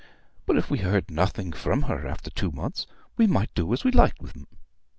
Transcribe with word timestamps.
But 0.47 0.57
if 0.57 0.71
we 0.71 0.79
heard 0.79 1.11
nothing 1.11 1.53
from 1.53 1.83
her 1.83 2.07
after 2.07 2.31
two 2.31 2.49
months, 2.49 2.87
we 3.17 3.27
might 3.27 3.53
do 3.53 3.71
as 3.71 3.83
we 3.83 3.91
liked 3.91 4.19
with 4.19 4.35
'em." 4.35 4.47